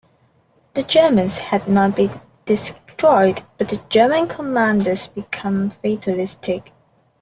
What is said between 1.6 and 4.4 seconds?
not been destroyed but the German